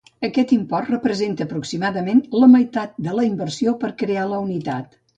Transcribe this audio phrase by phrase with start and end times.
[0.27, 5.03] Aquest import representa aproximadament la meitat de la inversió per crear la unitat.